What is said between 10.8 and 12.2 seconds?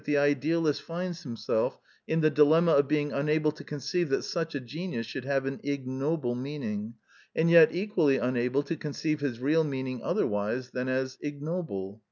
as ignoble.